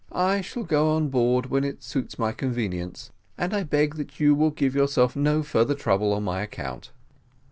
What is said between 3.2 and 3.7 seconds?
and I